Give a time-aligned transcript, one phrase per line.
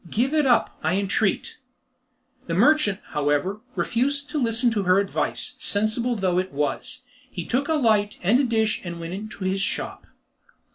[0.09, 1.57] Give it up, I entreat."
[2.47, 7.03] The merchant, however, refused to listen to her advice, sensible though it was.
[7.29, 10.07] He took a light and a dish and went into his shop.